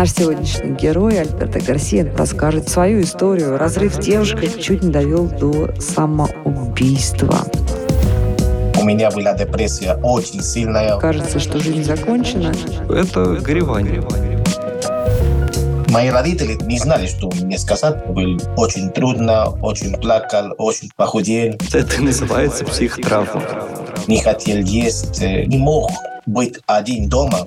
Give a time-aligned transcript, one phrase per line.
[0.00, 3.58] Наш сегодняшний герой Альберто Гарсия расскажет свою историю.
[3.58, 7.36] Разрыв с девушкой чуть не довел до самоубийства.
[8.80, 10.96] У меня была депрессия очень сильная.
[10.96, 12.50] Кажется, что жизнь закончена.
[12.88, 14.02] Это горевание.
[15.90, 18.06] Мои родители не знали, что мне сказать.
[18.06, 21.56] Было очень трудно, очень плакал, очень похудел.
[21.74, 23.42] Это называется психотравма.
[24.06, 25.90] Не хотел есть, э, не мог
[26.24, 27.46] быть один дома.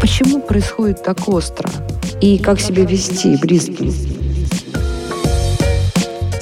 [0.00, 1.70] Почему происходит так остро?
[2.22, 3.92] И как себя вести близким?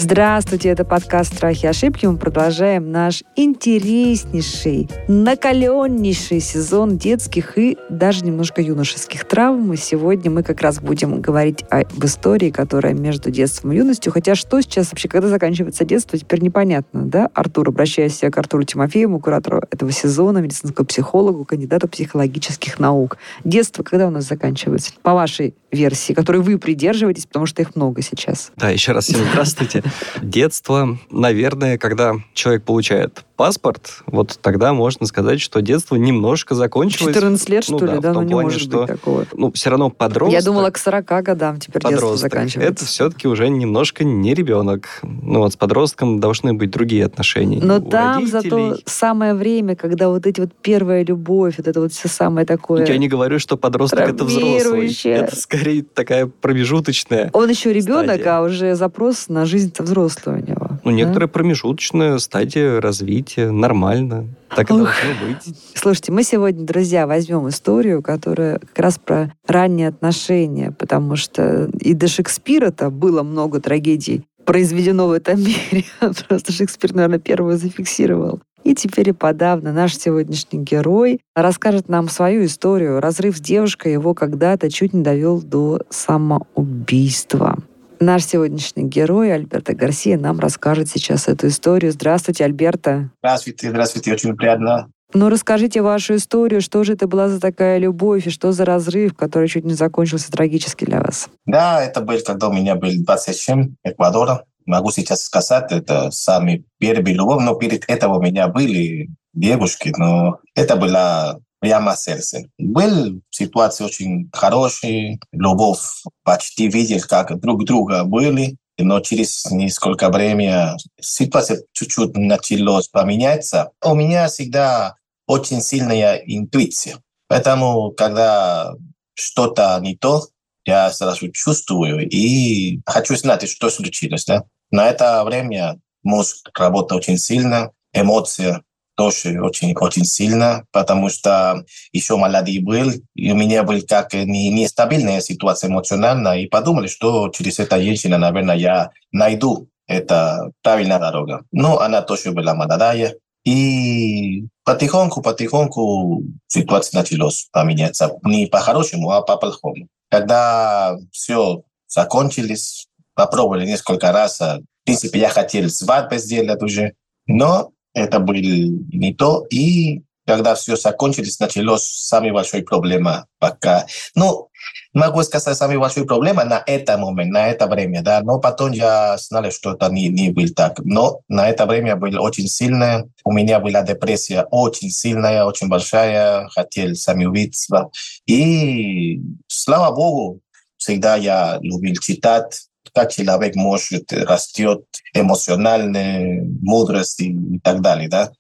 [0.01, 2.07] Здравствуйте, это подкаст «Страхи и ошибки».
[2.07, 9.73] Мы продолжаем наш интереснейший, накаленнейший сезон детских и даже немножко юношеских травм.
[9.73, 14.13] И сегодня мы как раз будем говорить об истории, которая между детством и юностью.
[14.13, 17.29] Хотя что сейчас вообще, когда заканчивается детство, теперь непонятно, да?
[17.35, 23.19] Артур, обращаясь к Артуру Тимофееву, куратору этого сезона, медицинскому психологу, кандидату психологических наук.
[23.43, 24.93] Детство когда у нас заканчивается?
[25.02, 28.52] По вашей версии, которой вы придерживаетесь, потому что их много сейчас.
[28.57, 29.82] Да, еще раз всем здравствуйте.
[30.23, 37.15] Детство, наверное, когда человек получает паспорт, вот тогда можно сказать, что детство немножко закончилось.
[37.15, 38.01] 14 лет, ну, что да, ли?
[38.01, 39.27] Да, ну не плане, может что, быть такого.
[39.33, 40.41] Ну, все равно подросток...
[40.41, 42.75] Я думала, к 40 годам теперь детство подросток, заканчивается.
[42.75, 44.89] Это все-таки уже немножко не ребенок.
[45.05, 47.61] Ну, вот с подростком должны быть другие отношения.
[47.63, 48.85] Но у там зато родителей.
[48.87, 52.85] самое время, когда вот эти вот первая любовь, вот это вот все самое такое...
[52.87, 54.93] Я не говорю, что подросток это взрослый.
[55.05, 57.31] Это скорее такая промежуточная.
[57.33, 58.39] Он еще ребенок, стадия.
[58.39, 60.68] а уже запрос на жизнь-то взрослый у него.
[60.84, 63.51] Ну, некоторая промежуточная стадия развития.
[63.51, 64.28] Нормально.
[64.54, 64.93] Так и должно
[65.26, 65.56] быть.
[65.75, 71.94] Слушайте, мы сегодня, друзья, возьмем историю, которая как раз про ранние отношения, потому что и
[71.94, 75.84] до Шекспира-то было много трагедий произведено в этом мире.
[76.26, 78.41] Просто Шекспир, наверное, первую зафиксировал.
[78.64, 83.00] И теперь и подавно наш сегодняшний герой расскажет нам свою историю.
[83.00, 87.57] Разрыв с девушкой его когда-то чуть не довел до самоубийства.
[88.00, 91.91] Наш сегодняшний герой Альберто Гарсия нам расскажет сейчас эту историю.
[91.91, 93.10] Здравствуйте, Альберто.
[93.20, 94.91] Здравствуйте, здравствуйте, очень приятно.
[95.14, 99.16] Ну, расскажите вашу историю, что же это была за такая любовь, и что за разрыв,
[99.16, 101.28] который чуть не закончился трагически для вас?
[101.47, 104.44] Да, это был, когда у меня был 27, Эквадора.
[104.66, 110.38] Могу сейчас сказать, это самый первый любовь, но перед этого у меня были девушки, но
[110.54, 112.44] это была прямо сердце.
[112.58, 115.80] Был ситуация очень хорошая, любовь
[116.22, 123.70] почти видел, как друг друга были, но через несколько времени ситуация чуть-чуть началась поменяться.
[123.84, 126.98] У меня всегда очень сильная интуиция.
[127.26, 128.74] Поэтому, когда
[129.14, 130.22] что-то не то,
[130.64, 134.24] я сразу чувствую и хочу знать, что случилось.
[134.24, 134.44] Да?
[134.70, 138.62] На это время мозг работает очень сильно, эмоции
[138.98, 144.50] тоже очень, очень сильно, потому что еще молодой был, и у меня был как не-
[144.50, 151.44] нестабильная ситуация эмоциональная, и подумали, что через это женщина, наверное, я найду это правильная дорога.
[151.53, 153.14] Но она тоже была молодая,
[153.44, 158.19] и потихоньку, потихоньку ситуация началась поменяться.
[158.25, 159.86] Не по-хорошему, а по-плохому.
[160.10, 164.41] Когда все закончились, попробовали несколько раз.
[164.41, 166.94] а, В принципе, я хотел свадьбу сделать уже,
[167.26, 169.47] но это было не то.
[169.50, 173.86] И когда все закончилось, началась самая большая проблема пока.
[174.14, 174.48] Ну,
[174.92, 178.20] могу сказать, самая большая проблема на этот момент, на это время, да.
[178.22, 180.81] Но потом я знал, что это не, не было так.
[180.84, 183.09] Но на это время было очень сильное.
[183.25, 186.47] У меня была депрессия очень сильная, очень большая.
[186.48, 187.91] Хотел самоубийство.
[188.26, 190.41] И, слава Богу,
[190.76, 194.84] всегда я любил читать, как человек может растет
[195.15, 198.31] эмоционально, мудрость и так далее, да.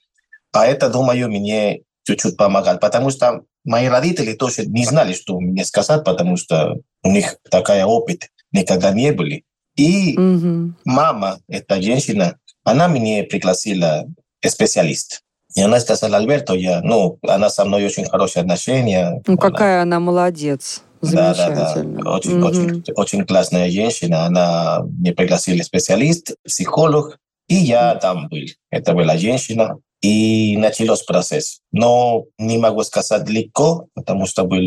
[0.52, 5.64] А это, думаю, мне чуть-чуть помогало, потому что мои родители тоже не знали, что мне
[5.64, 9.44] сказать, потому что у них такая опыт никогда не были.
[9.76, 10.76] И Мгм.
[10.84, 14.06] мама, эта женщина, она мне пригласила
[14.44, 15.22] специалист.
[15.54, 19.22] И она сказала, Альберто, я, ну, она со мной очень хорошие отношения.
[19.26, 20.82] Ну, Она- какая она молодец.
[21.02, 22.02] Да, да, Замечательно.
[22.02, 22.10] да.
[22.16, 22.44] Очень, Мгм.
[22.46, 24.26] очень, очень классная женщина.
[24.26, 27.18] Она мне пригласила специалист, психолог,
[27.48, 28.46] и я там был.
[28.70, 29.78] Это была женщина.
[30.00, 31.58] И начался процесс.
[31.72, 34.62] Но не могу сказать легко, потому что был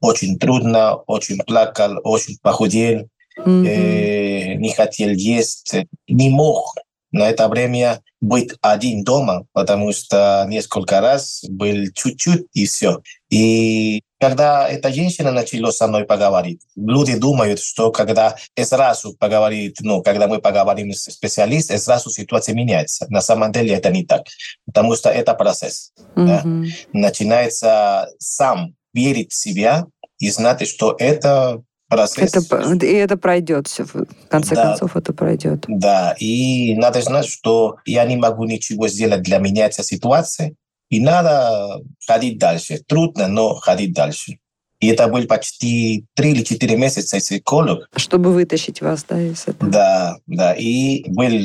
[0.00, 3.06] очень трудно, очень плакал, очень похудел,
[3.36, 3.64] Мгм.
[3.66, 5.74] э, не хотел есть,
[6.08, 6.74] не мог
[7.12, 13.00] на это время быть один дома, потому что несколько раз был чуть-чуть и все.
[13.30, 20.02] И когда эта женщина начала со мной поговорить, люди думают, что когда сразу поговорит, ну,
[20.02, 23.06] когда мы поговорим с специалистом, сразу ситуация меняется.
[23.08, 24.22] На самом деле это не так,
[24.66, 25.92] потому что это процесс.
[26.14, 26.42] да.
[26.44, 26.66] Мгм.
[26.92, 29.86] Начинается сам верить в себя
[30.18, 32.34] и знать, что это процесс.
[32.34, 33.84] Это, и это пройдет все.
[33.84, 35.64] В конце да, концов, это пройдет.
[35.66, 40.56] Да, и надо знать, что я не могу ничего сделать для меня этой ситуации,
[40.90, 42.80] и надо ходить дальше.
[42.86, 44.38] Трудно, но ходить дальше.
[44.80, 47.88] И это был почти три или четыре месяца психолог.
[47.96, 49.70] Чтобы вытащить вас, да, из этого.
[49.70, 50.54] Да, да.
[50.54, 51.38] И был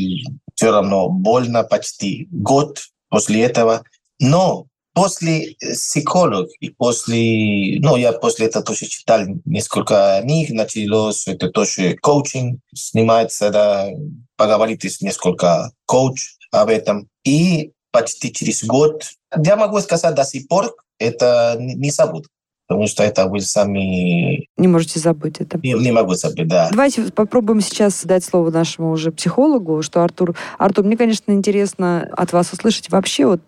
[0.55, 3.83] все равно больно почти год после этого.
[4.19, 11.49] Но после психолог и после, ну, я после этого тоже читал несколько книг, началось это
[11.49, 13.89] тоже коучинг, снимается, да,
[14.37, 17.09] поговорите с несколько коуч об этом.
[17.25, 19.03] И почти через год,
[19.43, 22.29] я могу сказать до сих пор, это не забуду
[22.67, 24.47] потому что это вы сами...
[24.57, 25.59] Не можете забыть это.
[25.61, 26.69] Не, не могу забыть, да.
[26.71, 30.35] Давайте попробуем сейчас дать слово нашему уже психологу, что Артур...
[30.57, 33.41] Артур, мне, конечно, интересно от вас услышать вообще вот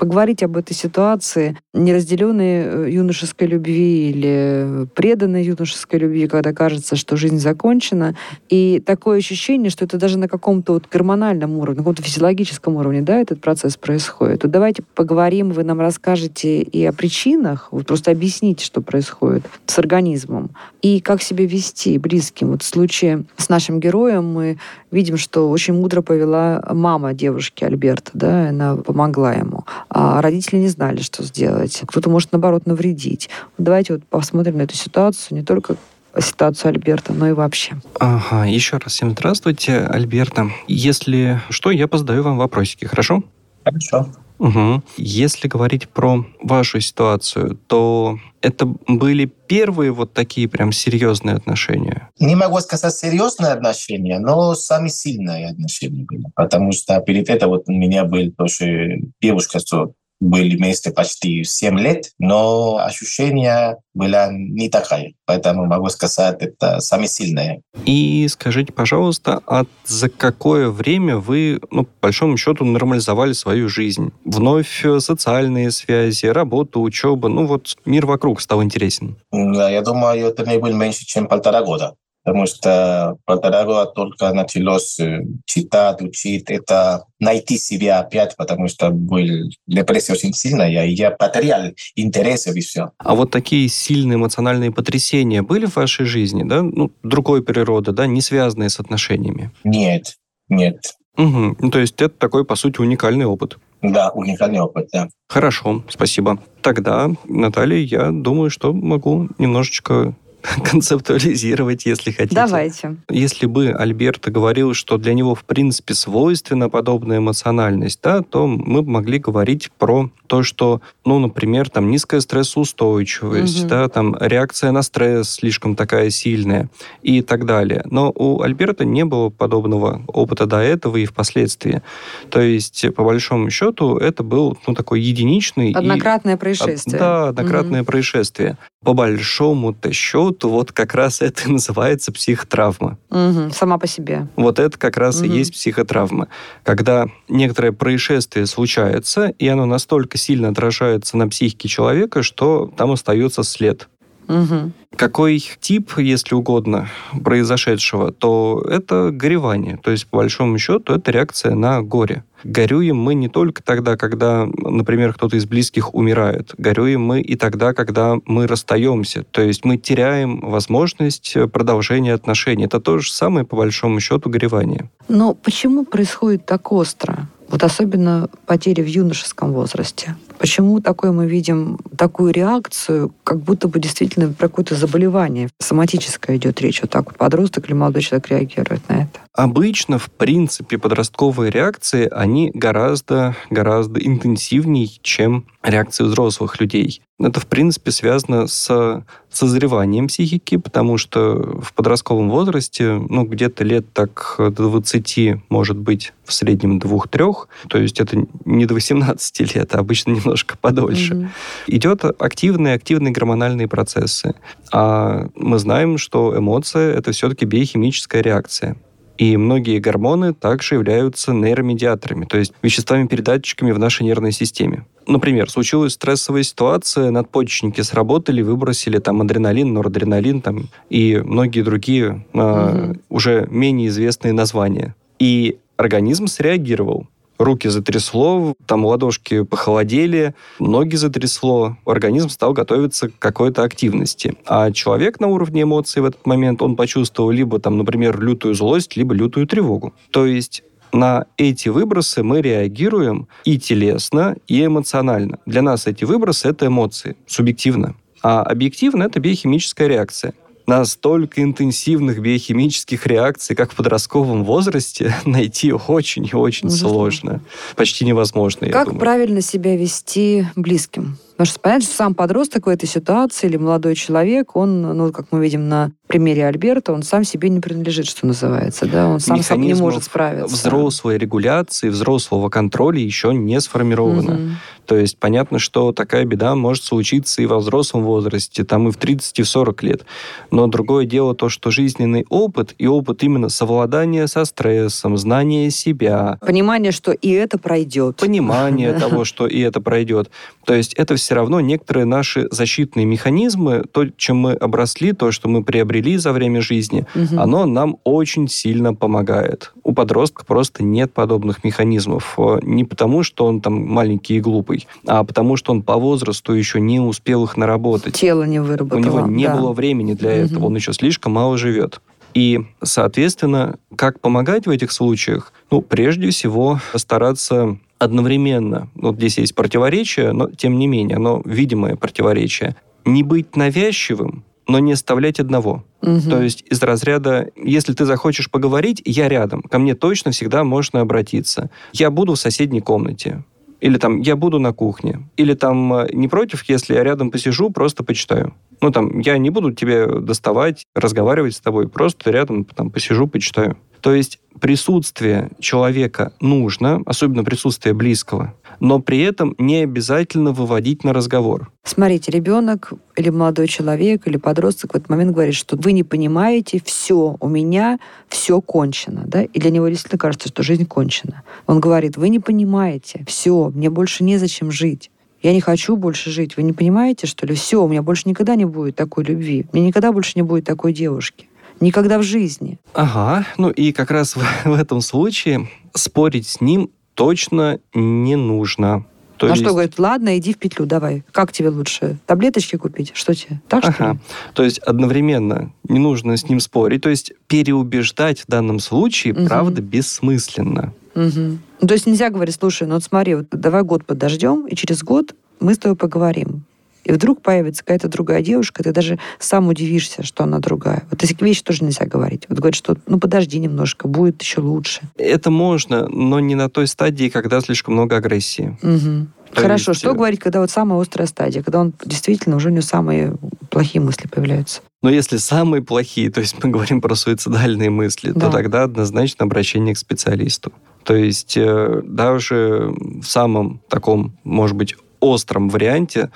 [0.00, 7.16] поговорить об этой ситуации, неразделенной э, юношеской любви или преданной юношеской любви, когда кажется, что
[7.16, 8.16] жизнь закончена.
[8.48, 13.02] И такое ощущение, что это даже на каком-то вот гормональном уровне, на каком-то физиологическом уровне,
[13.02, 14.42] да, этот процесс происходит.
[14.42, 19.78] Вот давайте поговорим, вы нам расскажете и о причинах, вот просто объясните, что происходит с
[19.78, 20.48] организмом,
[20.80, 22.52] и как себя вести близким.
[22.52, 24.56] Вот в случае с нашим героем мы
[24.90, 30.68] видим, что очень мудро повела мама девушки Альберта, да, она помогла ему а родители не
[30.68, 31.82] знали, что сделать.
[31.86, 33.28] Кто-то может, наоборот, навредить.
[33.58, 35.76] Давайте вот посмотрим на эту ситуацию, не только
[36.18, 37.76] ситуацию Альберта, но и вообще.
[37.98, 40.50] Ага, еще раз всем здравствуйте, Альберта.
[40.66, 43.22] Если что, я позадаю вам вопросики, хорошо?
[43.64, 44.08] Хорошо.
[44.40, 44.82] Угу.
[44.96, 52.08] Если говорить про вашу ситуацию, то это были первые вот такие прям серьезные отношения?
[52.18, 56.24] Не могу сказать серьезные отношения, но самые сильные отношения были.
[56.34, 61.78] Потому что перед этим вот у меня был тоже девушка, что были вместе почти 7
[61.78, 65.14] лет, но ощущение было не такое.
[65.26, 67.62] Поэтому могу сказать, это самое сильное.
[67.86, 74.12] И скажите, пожалуйста, а за какое время вы, ну, по большому счету, нормализовали свою жизнь?
[74.24, 79.16] Вновь социальные связи, работа, учеба, ну вот мир вокруг стал интересен.
[79.32, 81.94] Да, я думаю, это не было меньше, чем полтора года
[82.24, 88.90] потому что полтора года только началось э, читать, учить, это найти себя опять, потому что
[88.90, 89.26] был
[89.66, 92.90] депрессия очень сильная, и я потерял интерес и все.
[92.98, 96.62] А вот такие сильные эмоциональные потрясения были в вашей жизни, да?
[96.62, 99.50] Ну, другой природы, да, не связанные с отношениями?
[99.64, 100.16] Нет,
[100.48, 100.94] нет.
[101.16, 101.56] Угу.
[101.58, 103.58] Ну, то есть это такой, по сути, уникальный опыт.
[103.82, 105.08] Да, уникальный опыт, да.
[105.28, 106.38] Хорошо, спасибо.
[106.60, 110.14] Тогда, Наталья, я думаю, что могу немножечко
[110.64, 112.34] концептуализировать, если хотите.
[112.34, 112.96] Давайте.
[113.08, 118.82] Если бы Альберт говорил, что для него, в принципе, свойственна подобная эмоциональность, да, то мы
[118.82, 123.68] бы могли говорить про то, что, ну, например, там низкая стрессоустойчивость, угу.
[123.68, 126.68] да, там реакция на стресс слишком такая сильная
[127.02, 127.82] и так далее.
[127.86, 131.82] Но у Альберта не было подобного опыта до этого и впоследствии.
[132.30, 135.72] То есть, по большому счету, это был, ну, такой единичный...
[135.72, 136.38] Однократное и...
[136.38, 136.98] происшествие.
[136.98, 137.86] Да, однократное угу.
[137.86, 138.56] происшествие.
[138.84, 142.98] По большому-то счету, то вот как раз это и называется психотравма.
[143.10, 144.28] Угу, сама по себе.
[144.36, 145.26] Вот это как раз угу.
[145.26, 146.28] и есть психотравма.
[146.62, 153.42] Когда некоторое происшествие случается, и оно настолько сильно отражается на психике человека, что там остается
[153.42, 153.88] след.
[154.30, 154.72] Угу.
[154.96, 156.88] Какой тип, если угодно,
[157.24, 159.76] произошедшего, то это горевание.
[159.76, 162.22] То есть, по большому счету, это реакция на горе.
[162.44, 166.54] Горюем мы не только тогда, когда, например, кто-то из близких умирает.
[166.56, 169.24] Горюем мы и тогда, когда мы расстаемся.
[169.24, 172.64] То есть мы теряем возможность продолжения отношений.
[172.64, 174.90] Это то же самое, по большому счету, горевание.
[175.08, 177.28] Но почему происходит так остро?
[177.50, 180.16] Вот особенно потери в юношеском возрасте.
[180.38, 186.60] Почему такое мы видим, такую реакцию, как будто бы действительно про какое-то заболевание соматическое идет
[186.60, 186.80] речь.
[186.80, 189.20] Вот так вот подросток или молодой человек реагирует на это.
[189.34, 197.02] Обычно, в принципе, подростковые реакции, они гораздо, гораздо интенсивнее, чем реакции взрослых людей.
[197.20, 203.92] Это, в принципе, связано с созреванием психики, потому что в подростковом возрасте, ну, где-то лет
[203.92, 209.74] так до 20, может быть, в среднем двух-трех, то есть это не до 18 лет,
[209.74, 211.28] а обычно немножко подольше, mm-hmm.
[211.66, 214.34] идет активные, активные гормональные процессы.
[214.72, 218.76] А мы знаем, что эмоция— это все-таки биохимическая реакция.
[219.20, 224.86] И многие гормоны также являются нейромедиаторами, то есть веществами-передатчиками в нашей нервной системе.
[225.06, 232.42] Например, случилась стрессовая ситуация, надпочечники сработали, выбросили там адреналин, норадреналин там, и многие другие угу.
[232.42, 234.94] э, уже менее известные названия.
[235.18, 237.06] И организм среагировал
[237.40, 244.34] руки затрясло, там ладошки похолодели, ноги затрясло, организм стал готовиться к какой-то активности.
[244.46, 248.96] А человек на уровне эмоций в этот момент, он почувствовал либо там, например, лютую злость,
[248.96, 249.94] либо лютую тревогу.
[250.10, 255.38] То есть на эти выбросы мы реагируем и телесно, и эмоционально.
[255.46, 257.94] Для нас эти выбросы— это эмоции, субъективно.
[258.22, 260.34] А объективно— это биохимическая реакция
[260.70, 266.88] настолько интенсивных биохимических реакций, как в подростковом возрасте, найти очень и очень Ужасно.
[266.88, 267.40] сложно.
[267.76, 271.18] Почти невозможно, Как правильно себя вести близким?
[271.40, 275.28] Потому что понятно, что сам подросток в этой ситуации или молодой человек, он, ну, как
[275.30, 279.42] мы видим на примере Альберта, он сам себе не принадлежит, что называется, да, он сам,
[279.42, 280.54] сам не может справиться.
[280.54, 284.34] взрослой регуляции, взрослого контроля еще не сформировано.
[284.34, 284.50] Угу.
[284.86, 288.96] То есть понятно, что такая беда может случиться и во взрослом возрасте, там и в
[288.96, 290.04] 30, и в 40 лет.
[290.50, 296.38] Но другое дело то, что жизненный опыт и опыт именно совладания со стрессом, знание себя.
[296.40, 298.16] Понимание, что и это пройдет.
[298.16, 300.28] Понимание того, что и это пройдет.
[300.64, 305.48] То есть это все равно некоторые наши защитные механизмы, то, чем мы обросли, то, что
[305.48, 307.40] мы приобрели за время жизни, угу.
[307.40, 309.72] оно нам очень сильно помогает.
[309.82, 312.34] У подростка просто нет подобных механизмов.
[312.38, 316.52] Э, не потому, что он там маленький и глупый, а потому, что он по возрасту
[316.52, 318.14] еще не успел их наработать.
[318.14, 318.98] Тело не выработало.
[318.98, 319.56] У него не да.
[319.56, 320.38] было времени для угу.
[320.38, 322.00] этого, он еще слишком мало живет.
[322.34, 325.52] И, соответственно, как помогать в этих случаях?
[325.70, 331.96] Ну, прежде всего, стараться одновременно, вот здесь есть противоречие, но тем не менее, оно видимое
[331.96, 335.84] противоречие, не быть навязчивым, но не оставлять одного.
[336.00, 336.30] Угу.
[336.30, 341.00] То есть из разряда, если ты захочешь поговорить, я рядом, ко мне точно всегда можно
[341.00, 341.70] обратиться.
[341.92, 343.44] Я буду в соседней комнате.
[343.80, 345.28] Или там, я буду на кухне.
[345.36, 348.54] Или там, э, не против, если я рядом посижу, просто почитаю.
[348.80, 353.76] Ну, там, я не буду тебе доставать, разговаривать с тобой, просто рядом там посижу, почитаю.
[354.00, 361.12] То есть присутствие человека нужно, особенно присутствие близкого, но при этом не обязательно выводить на
[361.12, 361.70] разговор.
[361.84, 366.80] Смотрите, ребенок или молодой человек, или подросток в этот момент говорит, что вы не понимаете,
[366.84, 369.24] все, у меня все кончено.
[369.26, 369.42] Да?
[369.42, 371.42] И для него действительно кажется, что жизнь кончена.
[371.66, 375.10] Он говорит, вы не понимаете, все, мне больше незачем жить.
[375.42, 376.56] Я не хочу больше жить.
[376.56, 377.54] Вы не понимаете, что ли?
[377.54, 379.66] Все, у меня больше никогда не будет такой любви.
[379.72, 381.48] Мне никогда больше не будет такой девушки.
[381.80, 382.78] Никогда в жизни.
[382.92, 389.06] Ага, ну и как раз в, в этом случае спорить с ним точно не нужно.
[389.38, 389.62] То а есть...
[389.62, 391.24] что говорит, ладно, иди в петлю, давай.
[391.32, 392.18] Как тебе лучше?
[392.26, 393.12] Таблеточки купить?
[393.14, 393.62] Что тебе?
[393.68, 393.94] Так ага.
[393.94, 394.18] что ли?
[394.52, 397.00] То есть одновременно не нужно с ним спорить.
[397.00, 399.46] То есть переубеждать в данном случае, угу.
[399.46, 400.92] правда, бессмысленно.
[401.14, 401.86] Угу.
[401.86, 405.34] То есть нельзя говорить, слушай, ну вот смотри, вот давай год подождем, и через год
[405.60, 406.64] мы с тобой поговорим
[407.04, 411.04] и вдруг появится какая-то другая девушка, ты даже сам удивишься, что она другая.
[411.10, 412.44] Вот эти вещи тоже нельзя говорить.
[412.48, 415.02] Вот говорить, что ну подожди немножко, будет еще лучше.
[415.16, 418.78] Это можно, но не на той стадии, когда слишком много агрессии.
[418.82, 419.26] Угу.
[419.54, 420.00] Хорошо, есть...
[420.00, 423.34] что говорить, когда вот самая острая стадия, когда он действительно уже у него самые
[423.70, 424.80] плохие мысли появляются?
[425.02, 428.46] Но если самые плохие, то есть мы говорим про суицидальные мысли, да.
[428.46, 430.72] то тогда однозначно обращение к специалисту.
[431.04, 432.92] То есть э, даже
[433.22, 436.30] в самом таком, может быть, остром варианте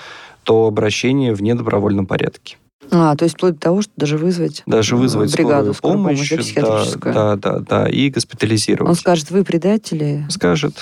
[0.45, 2.59] то обращение в недобровольном порядке.
[2.91, 6.55] А, то есть вплоть до того, что даже вызвать Даже вызвать бригаду скорую помощь, помощь
[6.55, 8.91] да, да, да, да, и госпитализировать.
[8.91, 10.27] Он скажет, вы предатели?
[10.29, 10.75] Скажет,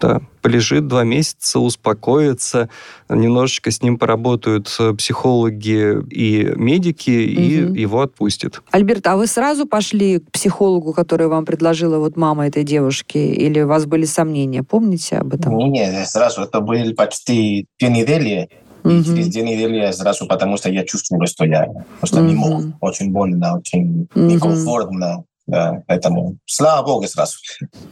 [0.00, 0.20] да.
[0.42, 2.68] Полежит два месяца, успокоится,
[3.08, 7.74] немножечко с ним поработают психологи и медики, угу.
[7.74, 8.62] и его отпустят.
[8.70, 13.60] Альберт, а вы сразу пошли к психологу, который вам предложила вот мама этой девушки, или
[13.62, 14.62] у вас были сомнения?
[14.62, 15.56] Помните об этом?
[15.56, 16.42] Нет, сразу.
[16.42, 18.48] Это были почти две недели.
[18.84, 21.66] И через две недели я сразу, потому что я чувствую, что я
[22.00, 22.64] просто не мог.
[22.82, 25.24] Очень больно, очень некомфортно.
[25.46, 27.36] Да, поэтому слава богу сразу.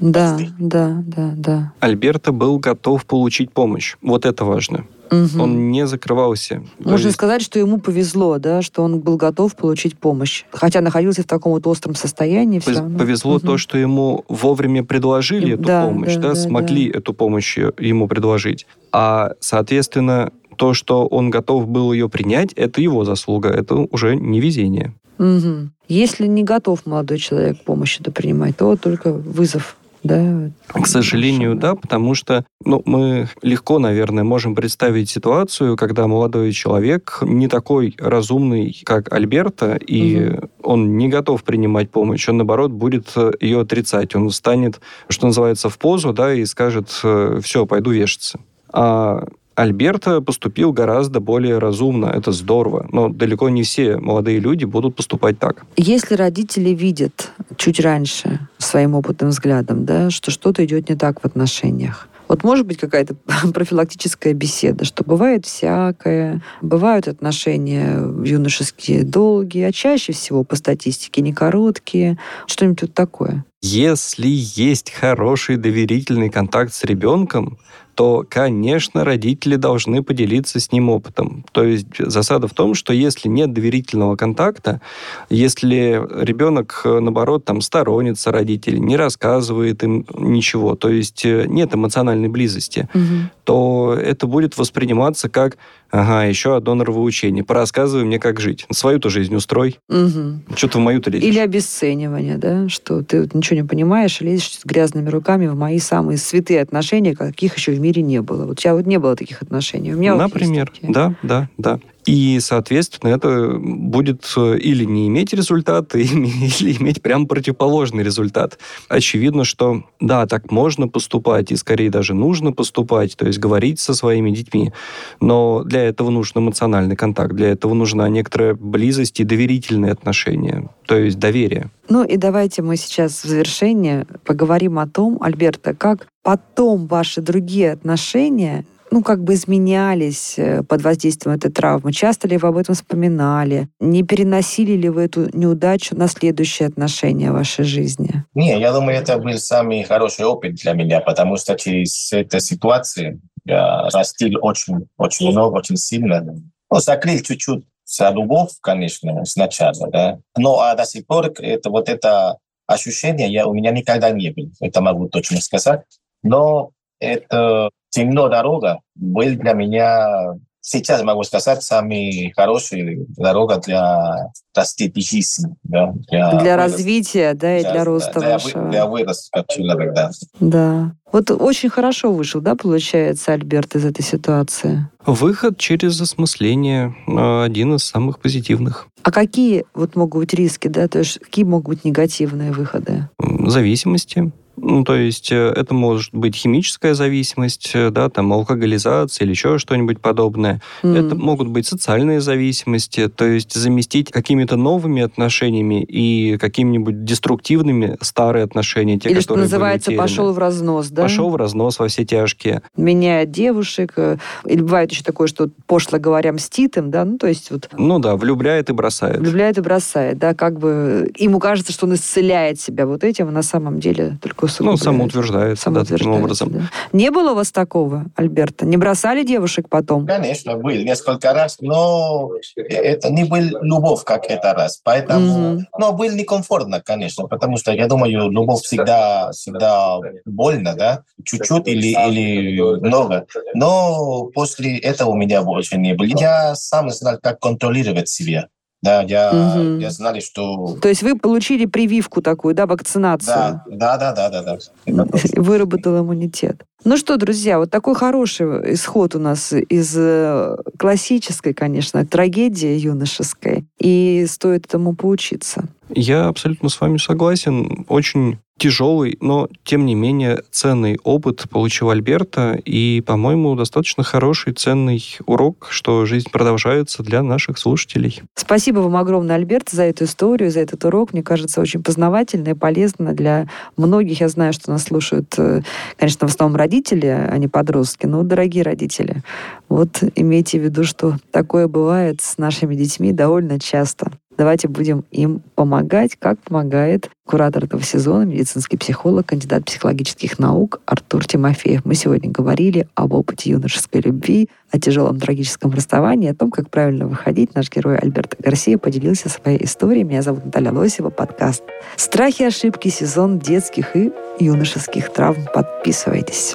[0.00, 1.72] Да, да, да, да.
[1.80, 3.96] Альберта был готов получить помощь.
[4.00, 4.86] Вот это важно.
[5.10, 5.42] Угу.
[5.42, 6.62] Он не закрывался.
[6.78, 7.16] Можно есть...
[7.16, 10.44] сказать, что ему повезло, да, что он был готов получить помощь.
[10.50, 12.60] Хотя находился в таком вот остром состоянии.
[12.60, 13.46] Пов- повезло угу.
[13.46, 16.98] то, что ему вовремя предложили эту да, помощь, да, да, смогли да.
[16.98, 18.66] эту помощь ему предложить.
[18.90, 24.40] А, соответственно, то, что он готов был ее принять, это его заслуга, это уже не
[24.40, 24.94] везение.
[25.22, 25.70] Угу.
[25.88, 30.50] Если не готов молодой человек помощи это принимать, то только вызов да?
[30.66, 37.18] К сожалению, да, потому что ну, мы легко, наверное, можем представить ситуацию, когда молодой человек
[37.22, 40.50] не такой разумный, как Альберта, и угу.
[40.64, 44.16] он не готов принимать помощь, он, наоборот, будет ее отрицать.
[44.16, 48.40] Он встанет, что называется, в позу, да, и скажет, все, пойду вешаться.
[48.72, 49.24] А
[49.54, 55.38] Альберта поступил гораздо более разумно, это здорово, но далеко не все молодые люди будут поступать
[55.38, 55.64] так.
[55.76, 61.24] Если родители видят чуть раньше своим опытным взглядом, да, что что-то идет не так в
[61.24, 63.14] отношениях, вот может быть какая-то
[63.52, 71.34] профилактическая беседа, что бывает всякое, бывают отношения юношеские долгие, а чаще всего по статистике не
[71.34, 73.44] короткие, что-нибудь вот такое.
[73.60, 77.58] Если есть хороший доверительный контакт с ребенком,
[77.94, 81.44] то, конечно, родители должны поделиться с ним опытом.
[81.52, 84.80] То есть засада в том, что если нет доверительного контакта,
[85.28, 92.28] если ребенок, наоборот, там сторонится родителей, не рассказывает им ничего, то есть э, нет эмоциональной
[92.28, 93.30] близости, угу.
[93.44, 95.58] то это будет восприниматься как
[95.92, 97.44] Ага, еще одно нравоучение.
[97.44, 98.66] Порассказывай мне, как жить.
[98.72, 99.78] Свою-то жизнь устрой.
[99.90, 100.56] Угу.
[100.56, 101.28] Что ты в мою-то лезешь?
[101.28, 106.16] Или обесценивание, да, что ты ничего не понимаешь, лезешь с грязными руками в мои самые
[106.16, 108.46] святые отношения, каких еще в мире не было.
[108.46, 109.92] Вот у тебя вот не было таких отношений.
[109.92, 111.78] У меня Например, вот да, да, да.
[112.04, 118.58] И, соответственно, это будет э, или не иметь результат, или иметь прям противоположный результат.
[118.88, 123.94] Очевидно, что да, так можно поступать, и скорее даже нужно поступать, то есть говорить со
[123.94, 124.72] своими детьми,
[125.20, 130.96] но для этого нужен эмоциональный контакт, для этого нужна некоторая близость и доверительные отношения, то
[130.96, 131.70] есть доверие.
[131.88, 137.72] Ну и давайте мы сейчас в завершение поговорим о том, Альберта, как потом ваши другие
[137.72, 141.92] отношения ну, как бы изменялись э, под воздействием этой травмы?
[141.92, 143.68] Часто ли вы об этом вспоминали?
[143.80, 148.24] Не переносили ли вы эту неудачу на следующие отношения в вашей жизни?
[148.34, 153.22] Не, я думаю, это был самый хороший опыт для меня, потому что через эту ситуацию
[153.46, 156.22] я растил очень, очень много, очень сильно.
[156.70, 160.18] Ну, закрыл чуть-чуть за любовь, конечно, сначала, да.
[160.36, 164.50] Но а до сих пор это вот это ощущение я, у меня никогда не было.
[164.60, 165.80] Это могу точно сказать.
[166.22, 166.72] Но
[167.02, 175.54] это темно дорога был для меня сейчас могу сказать, самый хороший дорога для растить жизнь.
[175.64, 178.70] Да, для, для развития, да, и для, для роста для, вашего.
[178.70, 180.10] Для выроста как человек, да.
[180.40, 180.94] Да.
[181.12, 184.88] Вот очень хорошо вышел, да, получается, Альберт, из этой ситуации?
[185.04, 188.86] Выход через осмысление э, один из самых позитивных.
[189.02, 193.08] А какие вот могут быть риски, да, то есть какие могут быть негативные выходы?
[193.18, 199.32] Зависимости ну, то есть э, это может быть химическая зависимость, э, да, там алкоголизация или
[199.32, 200.62] еще что-нибудь подобное.
[200.84, 201.06] Mm.
[201.06, 208.44] Это могут быть социальные зависимости, то есть заместить какими-то новыми отношениями и какими-нибудь деструктивными старые
[208.44, 211.02] отношения, те, или которые что называется, пошел в разнос, да?
[211.02, 212.62] Пошел в разнос во все тяжкие.
[212.76, 217.26] Меняет девушек, э, или бывает еще такое, что пошло говоря мстит им, да, ну, то
[217.26, 217.68] есть вот...
[217.76, 219.18] Ну да, влюбляет и бросает.
[219.18, 223.32] Влюбляет и бросает, да, как бы ему кажется, что он исцеляет себя вот этим, а
[223.32, 224.78] на самом деле только усугубляет.
[224.78, 226.52] Ну, самоутверждается, да, таким образом.
[226.52, 226.60] Да.
[226.92, 228.66] Не было у вас такого, Альберта?
[228.66, 230.06] Не бросали девушек потом?
[230.06, 234.80] Конечно, был несколько раз, но это не был любовь, как это раз.
[234.84, 235.64] Поэтому, mm-hmm.
[235.78, 241.88] но был некомфортно, конечно, потому что я думаю, любовь всегда, всегда больно, да, чуть-чуть или,
[242.08, 243.26] или много.
[243.54, 246.06] Но после этого у меня больше не было.
[246.06, 248.48] Я сам знал, как контролировать себя.
[248.82, 249.78] Да, я, угу.
[249.78, 250.76] я знали, что...
[250.82, 253.62] То есть вы получили прививку такую, да, вакцинацию?
[253.70, 254.58] Да, да, да, да, да.
[254.86, 255.06] да.
[255.40, 256.64] Выработал иммунитет.
[256.84, 263.66] Ну что, друзья, вот такой хороший исход у нас из э, классической, конечно, трагедии юношеской.
[263.78, 265.68] И стоит этому поучиться.
[265.94, 267.84] Я абсолютно с вами согласен.
[267.88, 275.02] Очень тяжелый, но, тем не менее, ценный опыт получил Альберта, и, по-моему, достаточно хороший, ценный
[275.26, 278.22] урок, что жизнь продолжается для наших слушателей.
[278.36, 281.12] Спасибо вам огромное, Альберт, за эту историю, за этот урок.
[281.12, 284.20] Мне кажется, очень познавательно и полезно для многих.
[284.20, 285.62] Я знаю, что нас слушают, э,
[285.96, 289.22] конечно, в основном родители, а не подростки, но дорогие родители.
[289.68, 294.12] Вот имейте в виду, что такое бывает с нашими детьми довольно часто.
[294.38, 301.24] Давайте будем им помогать, как помогает куратор этого сезона, медицинский психолог, кандидат психологических наук Артур
[301.24, 301.84] Тимофеев.
[301.84, 307.06] Мы сегодня говорили об опыте юношеской любви, о тяжелом трагическом расставании, о том, как правильно
[307.06, 307.54] выходить.
[307.54, 310.04] Наш герой Альберт Гарсия поделился своей историей.
[310.04, 311.62] Меня зовут Наталья Лосева, подкаст
[311.96, 312.88] «Страхи и ошибки.
[312.88, 315.44] Сезон детских и юношеских травм».
[315.54, 316.54] Подписывайтесь.